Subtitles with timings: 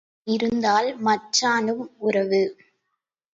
[0.27, 2.41] இருந்தால், மச்சானும் உறவு.